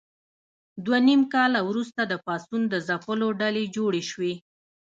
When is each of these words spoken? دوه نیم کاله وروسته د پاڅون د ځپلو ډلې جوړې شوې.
دوه 0.85 0.97
نیم 1.07 1.21
کاله 1.33 1.59
وروسته 1.69 2.01
د 2.05 2.13
پاڅون 2.25 2.61
د 2.69 2.75
ځپلو 2.87 3.27
ډلې 3.41 3.63
جوړې 3.75 4.01
شوې. 4.11 4.33